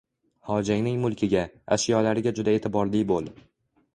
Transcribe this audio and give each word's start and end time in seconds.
Xojangning 0.51 0.95
mulkiga, 1.03 1.43
ashyolariga 1.77 2.35
juda 2.39 2.57
e’tiborli 2.61 3.03
bo‘l. 3.15 3.29